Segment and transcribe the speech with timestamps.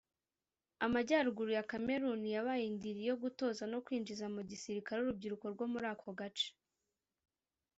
[0.85, 6.09] Amajyaruguru ya Cameroun yabaye indiri yo gutoza no kwinjiza mu gisirikare urubyiruko rwo muri ako
[6.19, 6.49] gace